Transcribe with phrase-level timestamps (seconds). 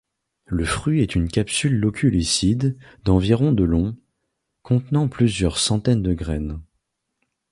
[0.47, 3.95] Le fruit est une capsule loculicide, d'environ de long,
[4.63, 6.59] contenant plusieurs centaines de graines.